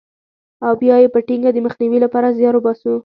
او 0.65 0.71
بیا 0.81 0.95
یې 1.01 1.07
په 1.13 1.19
ټینګه 1.27 1.49
د 1.53 1.57
مخنیوي 1.65 1.99
لپاره 2.05 2.35
زیار 2.37 2.53
وباسو. 2.55 2.93